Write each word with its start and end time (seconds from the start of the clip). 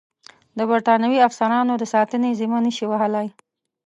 د 0.57 0.59
برټانوي 0.69 1.19
افسرانو 1.27 1.73
د 1.77 1.83
ساتنې 1.93 2.29
ذمه 2.39 2.59
نه 2.65 2.71
شي 2.77 2.85
وهلای. 2.89 3.27